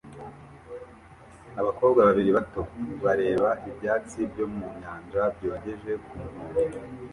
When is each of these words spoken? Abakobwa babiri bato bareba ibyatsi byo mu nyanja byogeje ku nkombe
Abakobwa 1.61 1.99
babiri 2.07 2.31
bato 2.37 2.61
bareba 3.03 3.49
ibyatsi 3.69 4.19
byo 4.31 4.45
mu 4.55 4.67
nyanja 4.79 5.21
byogeje 5.35 5.91
ku 6.05 6.13
nkombe 6.27 6.61